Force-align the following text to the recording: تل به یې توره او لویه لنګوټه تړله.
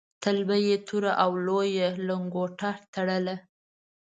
تل 0.23 0.37
به 0.47 0.55
یې 0.67 0.75
توره 0.87 1.11
او 1.23 1.31
لویه 1.45 1.89
لنګوټه 2.07 2.71
تړله. 2.93 3.35